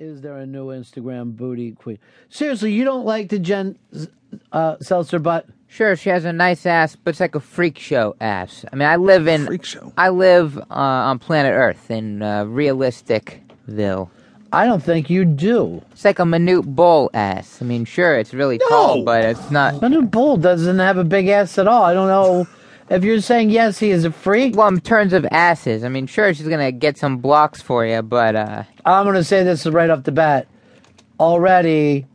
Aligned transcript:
Is 0.00 0.20
there 0.20 0.36
a 0.36 0.46
new 0.46 0.68
Instagram 0.68 1.34
booty 1.36 1.72
queen? 1.72 1.98
Seriously, 2.28 2.72
you 2.72 2.84
don't 2.84 3.04
like 3.04 3.30
the 3.30 3.38
Jen 3.40 3.76
uh, 4.52 4.76
Selter 4.76 5.20
butt? 5.20 5.46
Sure, 5.66 5.96
she 5.96 6.08
has 6.08 6.24
a 6.24 6.32
nice 6.32 6.66
ass, 6.66 6.94
but 6.94 7.10
it's 7.10 7.18
like 7.18 7.34
a 7.34 7.40
freak 7.40 7.80
show 7.80 8.14
ass. 8.20 8.64
I 8.72 8.76
mean, 8.76 8.86
I 8.86 8.94
live 8.94 9.26
in 9.26 9.46
Freak 9.46 9.64
show. 9.64 9.92
I 9.98 10.10
live 10.10 10.56
uh, 10.56 10.62
on 10.70 11.18
planet 11.18 11.52
Earth 11.52 11.90
in 11.90 12.22
uh, 12.22 12.44
realisticville. 12.44 14.08
I 14.52 14.66
don't 14.66 14.84
think 14.84 15.10
you 15.10 15.24
do. 15.24 15.82
It's 15.90 16.04
like 16.04 16.20
a 16.20 16.22
Manute 16.22 16.76
Bol 16.76 17.10
ass. 17.12 17.60
I 17.60 17.64
mean, 17.64 17.84
sure, 17.84 18.16
it's 18.20 18.32
really 18.32 18.58
tall, 18.68 19.02
but 19.02 19.24
it's 19.24 19.50
not. 19.50 19.74
Manute 19.82 20.12
Bol 20.12 20.36
doesn't 20.36 20.78
have 20.78 20.96
a 20.96 21.04
big 21.04 21.26
ass 21.26 21.58
at 21.58 21.66
all. 21.66 21.82
I 21.82 21.92
don't 21.92 22.06
know 22.06 22.46
if 22.90 23.04
you're 23.04 23.20
saying 23.20 23.50
yes, 23.50 23.78
he 23.78 23.90
is 23.90 24.04
a 24.04 24.10
freak. 24.10 24.56
Well, 24.56 24.68
in 24.68 24.80
terms 24.80 25.12
of 25.12 25.26
asses, 25.30 25.84
I 25.84 25.88
mean, 25.88 26.06
sure, 26.06 26.32
she's 26.34 26.48
gonna 26.48 26.72
get 26.72 26.96
some 26.96 27.18
blocks 27.18 27.60
for 27.60 27.84
you, 27.84 28.02
but 28.02 28.36
uh, 28.36 28.64
I'm 28.84 29.04
going 29.04 29.16
to 29.16 29.24
say 29.24 29.44
this 29.44 29.66
right 29.66 29.90
off 29.90 30.04
the 30.04 30.12
bat. 30.12 30.46
Already, 31.20 32.06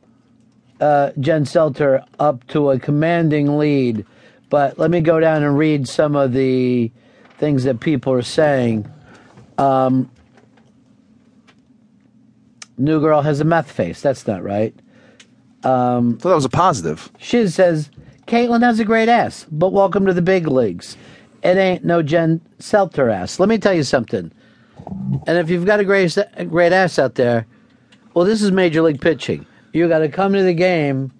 uh, 0.81 1.12
Jen 1.20 1.43
Selter 1.45 2.05
up 2.20 2.45
to 2.48 2.71
a 2.71 2.79
commanding 2.79 3.57
lead. 3.57 4.05
But 4.49 4.77
let 4.77 4.91
me 4.91 5.01
go 5.01 5.20
down 5.20 5.43
and 5.43 5.57
read 5.57 5.88
some 5.88 6.15
of 6.15 6.34
the 6.34 6.91
things 7.37 7.63
that 7.63 7.79
people 7.79 8.13
are 8.13 8.21
saying. 8.21 8.90
Um, 9.57 10.09
new 12.77 12.99
girl 12.99 13.21
has 13.21 13.40
a 13.40 13.43
meth 13.43 13.71
face. 13.71 14.01
That's 14.01 14.27
not 14.27 14.43
right. 14.43 14.73
Um, 15.63 16.20
So 16.20 16.29
that 16.29 16.35
was 16.35 16.45
a 16.45 16.49
positive. 16.49 17.12
Shiz 17.17 17.55
says, 17.55 17.90
Caitlin 18.33 18.63
has 18.63 18.79
a 18.79 18.83
great 18.83 19.09
ass, 19.09 19.45
but 19.51 19.71
welcome 19.71 20.07
to 20.07 20.13
the 20.13 20.19
big 20.23 20.47
leagues. 20.47 20.97
It 21.43 21.55
ain't 21.55 21.85
no 21.85 22.01
Jen 22.01 22.41
Selter 22.57 23.13
ass. 23.13 23.39
Let 23.39 23.47
me 23.47 23.59
tell 23.59 23.75
you 23.75 23.83
something. 23.83 24.31
And 25.27 25.37
if 25.37 25.51
you've 25.51 25.67
got 25.67 25.79
a 25.79 25.83
great, 25.83 26.17
a 26.17 26.43
great 26.43 26.73
ass 26.73 26.97
out 26.97 27.13
there, 27.13 27.45
well, 28.15 28.25
this 28.25 28.41
is 28.41 28.51
major 28.51 28.81
league 28.81 28.99
pitching. 28.99 29.45
You 29.71 29.87
got 29.87 29.99
to 29.99 30.09
come 30.09 30.33
to 30.33 30.41
the 30.41 30.55
game 30.55 31.12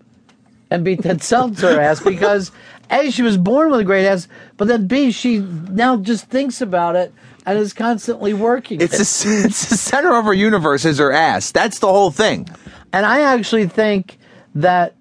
and 0.72 0.84
beat 0.84 1.04
that 1.04 1.18
Selter 1.20 1.78
ass 1.78 2.02
because 2.02 2.52
A, 2.90 3.12
she 3.12 3.22
was 3.22 3.38
born 3.38 3.70
with 3.70 3.82
a 3.82 3.84
great 3.84 4.08
ass, 4.08 4.28
but 4.58 4.68
then 4.68 4.88
B, 4.88 5.12
she 5.12 5.38
now 5.38 5.98
just 5.98 6.26
thinks 6.30 6.62
about 6.62 6.96
it 6.96 7.14
and 7.46 7.60
is 7.60 7.74
constantly 7.74 8.34
working. 8.34 8.82
It's 8.82 9.24
it. 9.24 9.46
it's 9.46 9.70
the 9.70 9.78
center 9.78 10.16
of 10.16 10.26
her 10.26 10.34
universe 10.34 10.84
is 10.84 10.98
her 10.98 11.12
ass. 11.12 11.52
That's 11.52 11.78
the 11.78 11.90
whole 11.90 12.10
thing. 12.10 12.50
And 12.92 13.06
I 13.06 13.22
actually 13.22 13.68
think 13.68 14.18
that 14.56 14.96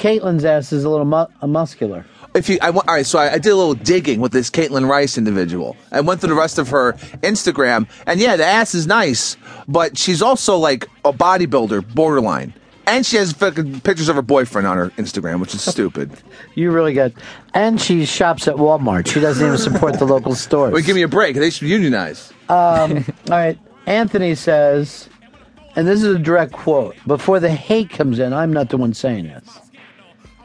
Caitlin's 0.00 0.44
ass 0.44 0.72
is 0.72 0.82
a 0.84 0.88
little 0.90 1.04
mu- 1.06 1.26
uh, 1.40 1.46
muscular. 1.46 2.04
If 2.34 2.48
you, 2.48 2.58
I, 2.62 2.70
went- 2.70 2.88
all 2.88 2.94
right, 2.94 3.06
so 3.06 3.18
I, 3.18 3.34
I 3.34 3.38
did 3.38 3.50
a 3.50 3.56
little 3.56 3.74
digging 3.74 4.20
with 4.20 4.32
this 4.32 4.50
Caitlin 4.50 4.88
Rice 4.88 5.18
individual. 5.18 5.76
I 5.92 6.00
went 6.00 6.20
through 6.20 6.30
the 6.30 6.34
rest 6.40 6.58
of 6.58 6.68
her 6.70 6.94
Instagram, 7.22 7.88
and 8.06 8.18
yeah, 8.20 8.36
the 8.36 8.44
ass 8.46 8.74
is 8.74 8.86
nice, 8.86 9.36
but 9.68 9.98
she's 9.98 10.22
also 10.22 10.56
like 10.56 10.88
a 11.04 11.12
bodybuilder, 11.12 11.94
borderline, 11.94 12.54
and 12.86 13.04
she 13.04 13.16
has 13.16 13.32
fucking 13.32 13.80
pictures 13.80 14.08
of 14.08 14.16
her 14.16 14.22
boyfriend 14.22 14.66
on 14.66 14.76
her 14.76 14.90
Instagram, 14.90 15.40
which 15.40 15.54
is 15.54 15.62
stupid. 15.62 16.10
You 16.56 16.72
really 16.72 16.92
good. 16.92 17.14
And 17.54 17.80
she 17.80 18.04
shops 18.04 18.48
at 18.48 18.56
Walmart. 18.56 19.06
She 19.06 19.20
doesn't 19.20 19.44
even 19.46 19.56
support 19.56 19.98
the 19.98 20.04
local 20.04 20.34
stores. 20.46 20.72
Wait, 20.74 20.84
give 20.84 20.96
me 20.96 21.02
a 21.02 21.08
break. 21.08 21.36
They 21.36 21.48
should 21.50 21.68
unionize. 21.68 22.32
Um, 22.48 23.04
all 23.30 23.36
right. 23.38 23.56
Anthony 23.86 24.34
says, 24.34 25.08
and 25.76 25.86
this 25.86 26.02
is 26.02 26.16
a 26.16 26.18
direct 26.18 26.52
quote 26.52 26.96
before 27.06 27.38
the 27.38 27.50
hate 27.50 27.88
comes 27.90 28.18
in, 28.18 28.32
I'm 28.32 28.52
not 28.52 28.68
the 28.70 28.76
one 28.78 28.92
saying 28.94 29.26
this. 29.28 29.60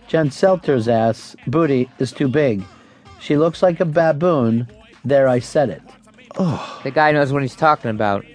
Jen 0.08 0.30
Selter's 0.30 0.88
ass 0.88 1.36
booty 1.48 1.90
is 2.00 2.12
too 2.12 2.28
big. 2.28 2.64
She 3.20 3.38
looks 3.38 3.64
like 3.64 3.80
a 3.80 3.86
baboon. 3.86 4.68
There, 5.04 5.28
I 5.28 5.40
said 5.40 5.70
it. 5.70 5.82
Oh. 6.38 6.80
the 6.84 6.92
guy 6.92 7.12
knows 7.12 7.32
what 7.32 7.42
he's 7.42 7.56
talking 7.56 7.90
about. 7.92 8.26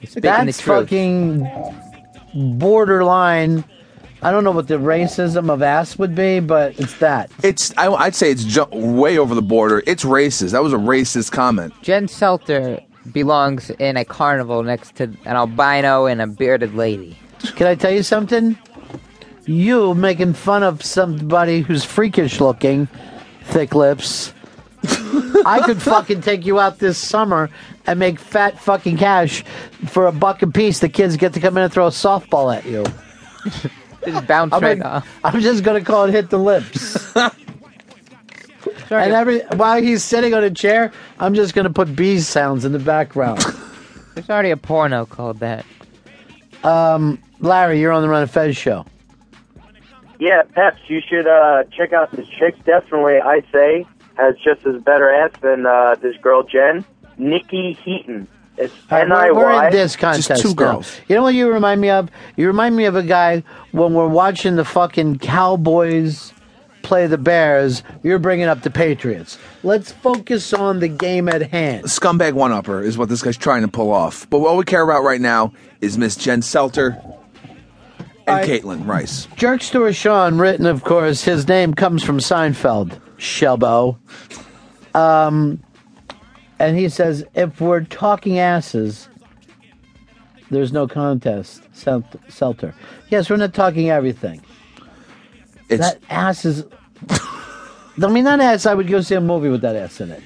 He's 0.00 0.10
speaking 0.10 0.22
That's 0.30 0.56
the 0.56 0.62
truth. 0.62 0.88
fucking 0.88 2.58
borderline. 2.58 3.64
I 4.22 4.30
don't 4.30 4.44
know 4.44 4.52
what 4.52 4.68
the 4.68 4.78
racism 4.78 5.50
of 5.52 5.62
ass 5.62 5.98
would 5.98 6.14
be, 6.14 6.38
but 6.40 6.78
it's 6.78 6.94
that. 6.98 7.30
It's 7.42 7.76
I, 7.76 7.92
I'd 7.92 8.14
say 8.14 8.30
it's 8.30 8.44
ju- 8.44 8.66
way 8.70 9.18
over 9.18 9.34
the 9.34 9.42
border. 9.42 9.82
It's 9.86 10.04
racist. 10.04 10.52
That 10.52 10.62
was 10.62 10.72
a 10.72 10.76
racist 10.76 11.32
comment. 11.32 11.74
Jen 11.82 12.06
Selter 12.06 12.82
belongs 13.12 13.70
in 13.70 13.96
a 13.96 14.04
carnival 14.04 14.62
next 14.62 14.94
to 14.96 15.04
an 15.04 15.36
albino 15.36 16.06
and 16.06 16.22
a 16.22 16.26
bearded 16.28 16.74
lady. 16.74 17.18
Can 17.56 17.66
I 17.66 17.74
tell 17.74 17.90
you 17.90 18.04
something? 18.04 18.56
You 19.44 19.94
making 19.94 20.34
fun 20.34 20.62
of 20.62 20.82
somebody 20.84 21.60
who's 21.62 21.84
freakish 21.84 22.40
looking, 22.40 22.86
thick 23.44 23.74
lips. 23.74 24.32
I 25.44 25.62
could 25.64 25.82
fucking 25.82 26.20
take 26.20 26.46
you 26.46 26.60
out 26.60 26.78
this 26.78 26.96
summer 26.98 27.50
and 27.86 27.98
make 27.98 28.18
fat 28.20 28.60
fucking 28.60 28.96
cash 28.98 29.42
for 29.86 30.06
a 30.06 30.12
buck 30.12 30.42
a 30.42 30.46
piece. 30.46 30.78
The 30.78 30.88
kids 30.88 31.16
get 31.16 31.32
to 31.34 31.40
come 31.40 31.56
in 31.56 31.64
and 31.64 31.72
throw 31.72 31.86
a 31.86 31.90
softball 31.90 32.54
at 32.56 32.64
you. 32.64 32.84
Just 34.04 34.26
bounce 34.26 34.52
I'm, 34.52 34.62
right 34.62 34.78
like- 34.78 34.86
off. 34.86 35.08
I'm 35.22 35.40
just 35.40 35.62
gonna 35.62 35.80
call 35.80 36.04
it 36.06 36.10
hit 36.10 36.28
the 36.28 36.38
lips. 36.38 37.14
and 37.16 37.32
every 38.90 39.40
while 39.54 39.80
he's 39.80 40.02
sitting 40.02 40.34
on 40.34 40.42
a 40.42 40.50
chair, 40.50 40.90
I'm 41.20 41.34
just 41.34 41.54
gonna 41.54 41.70
put 41.70 41.94
bee 41.94 42.18
sounds 42.18 42.64
in 42.64 42.72
the 42.72 42.80
background. 42.80 43.44
There's 44.14 44.28
already 44.28 44.50
a 44.50 44.56
porno 44.56 45.06
called 45.06 45.38
that. 45.38 45.64
Um, 46.64 47.20
Larry, 47.38 47.80
you're 47.80 47.92
on 47.92 48.02
the 48.02 48.08
Ron 48.08 48.22
and 48.22 48.30
Fez 48.30 48.56
show. 48.56 48.84
Yeah, 50.18 50.42
Peps, 50.54 50.78
you 50.86 51.00
should 51.00 51.26
uh, 51.26 51.64
check 51.76 51.92
out 51.92 52.12
this 52.12 52.28
chick. 52.28 52.54
Definitely, 52.64 53.20
I 53.20 53.42
say, 53.52 53.86
has 54.16 54.36
just 54.36 54.64
as 54.66 54.80
better 54.82 55.10
ass 55.10 55.32
than 55.40 55.66
uh, 55.66 55.96
this 56.00 56.16
girl 56.18 56.42
Jen, 56.42 56.84
Nikki 57.18 57.72
Heaton. 57.84 58.28
It's 58.58 58.74
All 58.90 58.98
right, 58.98 59.06
N 59.06 59.12
I 59.12 59.30
we're, 59.32 59.46
we're 59.46 59.64
in 59.66 59.72
this 59.72 59.96
contest. 59.96 60.42
two 60.42 60.48
now. 60.50 60.54
girls. 60.54 61.00
You 61.08 61.16
know 61.16 61.22
what 61.22 61.34
you 61.34 61.50
remind 61.50 61.80
me 61.80 61.88
of? 61.90 62.10
You 62.36 62.46
remind 62.46 62.76
me 62.76 62.84
of 62.84 62.94
a 62.94 63.02
guy 63.02 63.42
when 63.72 63.94
we're 63.94 64.06
watching 64.08 64.56
the 64.56 64.64
fucking 64.64 65.18
Cowboys 65.20 66.32
play 66.82 67.06
the 67.06 67.16
Bears. 67.18 67.82
You're 68.02 68.18
bringing 68.18 68.46
up 68.46 68.62
the 68.62 68.70
Patriots. 68.70 69.38
Let's 69.62 69.90
focus 69.92 70.52
on 70.52 70.80
the 70.80 70.88
game 70.88 71.28
at 71.28 71.50
hand. 71.50 71.84
Scumbag 71.86 72.34
one 72.34 72.52
upper 72.52 72.82
is 72.82 72.98
what 72.98 73.08
this 73.08 73.22
guy's 73.22 73.38
trying 73.38 73.62
to 73.62 73.68
pull 73.68 73.90
off. 73.90 74.28
But 74.28 74.40
what 74.40 74.56
we 74.56 74.64
care 74.64 74.82
about 74.82 75.02
right 75.02 75.20
now 75.20 75.52
is 75.80 75.96
Miss 75.96 76.14
Jen 76.16 76.42
Selter 76.42 77.00
and. 78.40 78.48
Caitlin 78.48 78.86
Rice. 78.86 79.26
Jerkstore 79.36 79.94
Sean, 79.94 80.38
written, 80.38 80.66
of 80.66 80.84
course, 80.84 81.22
his 81.24 81.48
name 81.48 81.74
comes 81.74 82.02
from 82.02 82.18
Seinfeld. 82.18 83.00
Shelbo. 83.18 83.96
Um, 84.94 85.62
and 86.58 86.76
he 86.76 86.88
says, 86.88 87.24
if 87.34 87.60
we're 87.60 87.82
talking 87.84 88.38
asses, 88.38 89.08
there's 90.50 90.72
no 90.72 90.86
contest. 90.86 91.62
Sel- 91.72 92.02
Selter. 92.28 92.74
Yes, 93.10 93.30
we're 93.30 93.36
not 93.36 93.54
talking 93.54 93.90
everything. 93.90 94.42
It's 95.68 95.80
that 95.80 96.00
ass 96.10 96.44
is. 96.44 96.64
I 97.10 98.08
mean, 98.08 98.24
that 98.24 98.40
ass. 98.40 98.66
I 98.66 98.74
would 98.74 98.88
go 98.88 99.00
see 99.00 99.14
a 99.14 99.20
movie 99.20 99.48
with 99.48 99.62
that 99.62 99.76
ass 99.76 100.00
in 100.00 100.10
it. 100.10 100.22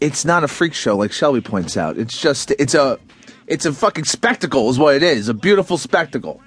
it's 0.00 0.24
not 0.24 0.44
a 0.44 0.48
freak 0.48 0.74
show 0.74 0.96
like 0.96 1.10
Shelby 1.12 1.40
points 1.40 1.76
out. 1.76 1.98
It's 1.98 2.20
just 2.20 2.50
it's 2.52 2.74
a 2.74 2.98
it's 3.46 3.64
a 3.66 3.72
fucking 3.72 4.04
spectacle 4.04 4.68
is 4.70 4.78
what 4.78 4.94
it 4.94 5.02
is. 5.02 5.28
A 5.28 5.34
beautiful 5.34 5.78
spectacle. 5.78 6.40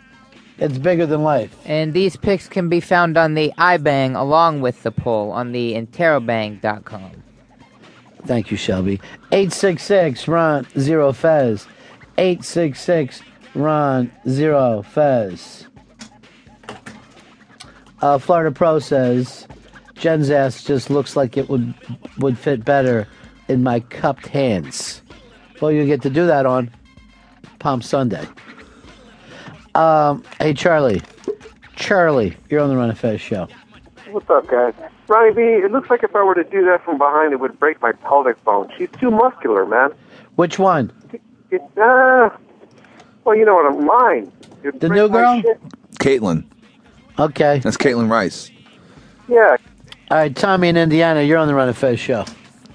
It's 0.62 0.78
bigger 0.78 1.08
than 1.08 1.24
life. 1.24 1.58
And 1.66 1.92
these 1.92 2.16
picks 2.16 2.48
can 2.48 2.70
be 2.70 2.80
found 2.80 3.18
on 3.18 3.34
the 3.34 3.52
iBang 3.58 4.16
along 4.16 4.62
with 4.62 4.84
the 4.84 4.92
poll 4.92 5.32
on 5.32 5.54
the 5.54 5.74
interrobang.com. 5.74 7.24
Thank 8.28 8.52
you, 8.52 8.58
Shelby. 8.58 9.02
Eight 9.32 9.52
six 9.52 9.82
six 9.82 10.28
Ron 10.28 10.68
Zero 10.78 11.14
Fez. 11.14 11.68
Eight 12.20 12.44
six 12.44 12.80
six 12.80 13.24
Ron 13.56 14.12
Zero 14.30 14.84
Fez. 14.84 15.68
Uh, 18.04 18.20
Florida 18.20 18.52
Pro 18.52 18.78
says 18.78 19.48
Jen's 19.96 20.30
ass 20.30 20.64
just 20.64 20.92
looks 20.92 21.16
like 21.16 21.38
it 21.38 21.50
would 21.50 21.74
would 22.20 22.38
fit 22.38 22.64
better 22.64 23.08
in 23.48 23.64
my 23.64 23.80
cupped 23.80 24.28
hands. 24.28 25.02
Well, 25.60 25.72
you 25.72 25.88
get 25.88 26.04
to 26.04 26.12
do 26.12 26.28
that 26.28 26.46
on 26.46 26.70
Palm 27.58 27.82
Sunday. 27.82 28.28
Um, 29.76 30.24
hey 30.40 30.54
Charlie, 30.54 31.02
Charlie, 31.76 32.36
you're 32.50 32.60
on 32.62 32.70
the 32.70 32.76
Ron 32.76 32.90
and 32.90 32.98
Fez 32.98 33.22
show. 33.22 33.48
What's 34.10 34.30
up, 34.30 34.48
guys? 34.48 34.74
Ronnie 35.08 35.34
B, 35.34 35.42
it 35.42 35.72
looks 35.72 35.90
like 35.90 36.04
if 36.04 36.16
I 36.16 36.24
were 36.24 36.36
to 36.36 36.44
do 36.44 36.66
that 36.66 36.84
from 36.84 36.98
behind, 36.98 37.32
it 37.34 37.40
would 37.40 37.58
break 37.60 37.82
my 37.82 37.92
pelvic 37.94 38.44
bone. 38.44 38.70
She's 38.78 38.90
too 39.00 39.10
muscular, 39.12 39.66
man. 39.66 39.92
Which 40.36 40.60
one? 40.60 40.92
It, 41.50 41.62
uh, 41.78 42.30
well, 43.24 43.36
you 43.36 43.46
know 43.46 43.56
what 43.56 43.66
I'm 43.74 43.86
mine. 43.86 44.32
It'd 44.64 44.80
The 44.82 44.90
new 44.90 45.08
girl? 45.10 45.42
shit. 45.42 45.60
Caitlin. 46.00 46.46
Okay. 47.20 47.60
That's 47.60 47.78
Caitlin 47.78 48.10
Rice. 48.10 48.52
Yeah. 49.30 49.56
All 50.10 50.18
right, 50.18 50.36
Tommy 50.36 50.68
in 50.70 50.76
Indiana, 50.78 51.22
you're 51.22 51.38
on 51.38 51.48
the 51.48 51.56
Ron 51.56 51.70
and 51.70 51.78
Fez 51.78 52.00
show. 52.00 52.26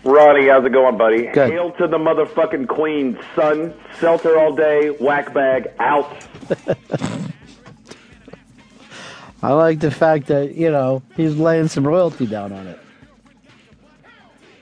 Ronnie, 0.07 0.49
how's 0.49 0.65
it 0.65 0.73
going, 0.73 0.97
buddy? 0.97 1.27
Good. 1.27 1.51
Hail 1.51 1.73
to 1.73 1.89
the 1.89 1.99
motherfucking 1.99 2.69
queen, 2.69 3.19
son. 3.35 3.75
Selter 3.99 4.39
all 4.39 4.55
day, 4.55 4.91
whack 4.91 5.35
bag, 5.35 5.73
out. 5.79 6.25
I 9.43 9.53
like 9.53 9.81
the 9.81 9.91
fact 9.91 10.29
that, 10.29 10.55
you 10.55 10.71
know, 10.71 11.03
he's 11.17 11.37
laying 11.37 11.69
some 11.69 11.87
royalty 11.87 12.27
down 12.27 12.53
on 12.53 12.67
it. 12.69 12.79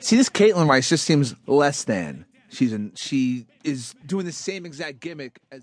See, 0.00 0.16
this 0.16 0.28
Caitlin 0.28 0.68
Rice 0.68 0.88
just 0.88 1.04
seems 1.04 1.34
less 1.46 1.84
than. 1.84 2.24
She's 2.50 2.72
in. 2.72 2.92
She 2.94 3.46
is 3.64 3.94
doing 4.06 4.26
the 4.26 4.32
same 4.32 4.66
exact 4.66 5.00
gimmick 5.00 5.40
as 5.50 5.62